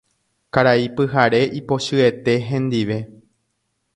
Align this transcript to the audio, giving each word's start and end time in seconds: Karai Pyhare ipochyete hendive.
Karai 0.57 0.87
Pyhare 0.95 1.41
ipochyete 1.59 2.33
hendive. 2.47 2.97